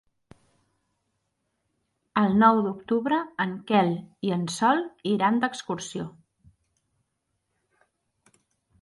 [2.21, 3.93] El nou d'octubre en Quel
[4.31, 4.83] i en Sol
[5.15, 6.11] iran d'excursió.